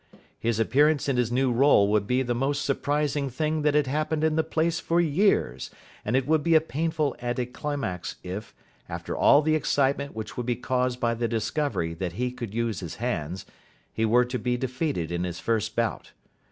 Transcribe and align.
His 0.39 0.59
appearance 0.59 1.07
in 1.07 1.15
his 1.17 1.31
new 1.31 1.51
role 1.51 1.87
would 1.91 2.07
be 2.07 2.23
the 2.23 2.33
most 2.33 2.65
surprising 2.65 3.29
thing 3.29 3.61
that 3.61 3.75
had 3.75 3.85
happened 3.85 4.23
in 4.23 4.35
the 4.35 4.43
place 4.43 4.79
for 4.79 4.99
years, 4.99 5.69
and 6.03 6.15
it 6.15 6.25
would 6.25 6.41
be 6.41 6.55
a 6.55 6.59
painful 6.59 7.15
anti 7.19 7.45
climax 7.45 8.15
if, 8.23 8.55
after 8.89 9.15
all 9.15 9.43
the 9.43 9.53
excitement 9.53 10.15
which 10.15 10.37
would 10.37 10.47
be 10.47 10.55
caused 10.55 10.99
by 10.99 11.13
the 11.13 11.27
discovery 11.27 11.93
that 11.93 12.13
he 12.13 12.31
could 12.31 12.51
use 12.51 12.79
his 12.79 12.95
hands, 12.95 13.45
he 13.93 14.03
were 14.03 14.25
to 14.25 14.39
be 14.39 14.57
defeated 14.57 15.11
in 15.11 15.23
his 15.23 15.39
first 15.39 15.75
bout. 15.75 16.13